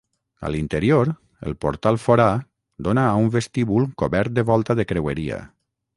A 0.47 0.49
l'interior 0.53 1.11
el 1.49 1.53
portal 1.65 1.99
forà 2.07 2.27
dóna 2.89 3.03
a 3.11 3.21
un 3.27 3.29
vestíbul 3.39 3.89
cobert 4.05 4.37
de 4.39 4.47
volta 4.53 4.79
de 4.81 4.87
creueria. 4.95 5.39